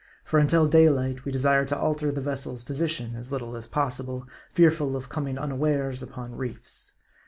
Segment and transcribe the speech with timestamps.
[0.23, 4.95] For until daylight we desired to alter the vessel's position as little as possible, fearful
[4.95, 6.93] of coming unawares upon reefs.